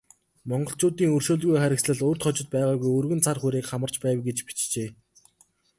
Монголчуудын 0.49 1.11
өршөөлгүй 1.17 1.57
харгислал 1.61 2.01
урьд 2.09 2.21
хожид 2.25 2.47
байгаагүй 2.55 2.91
өргөн 2.99 3.19
цар 3.25 3.37
хүрээг 3.39 3.65
хамарч 3.69 3.95
байв 4.03 4.19
гэж 4.27 4.37
бичжээ. 4.47 4.89